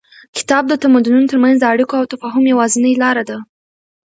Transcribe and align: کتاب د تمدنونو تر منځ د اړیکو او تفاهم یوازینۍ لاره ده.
کتاب 0.37 0.63
د 0.67 0.73
تمدنونو 0.83 1.29
تر 1.31 1.37
منځ 1.43 1.55
د 1.59 1.63
اړیکو 1.73 1.93
او 1.99 2.09
تفاهم 2.13 2.43
یوازینۍ 2.51 2.93
لاره 3.03 3.23
ده. 3.29 3.37